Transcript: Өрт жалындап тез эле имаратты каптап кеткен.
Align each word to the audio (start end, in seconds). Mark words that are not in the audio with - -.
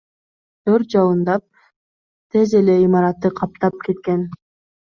Өрт 0.71 0.89
жалындап 0.95 1.43
тез 2.37 2.57
эле 2.63 2.79
имаратты 2.87 3.33
каптап 3.43 3.81
кеткен. 3.87 4.29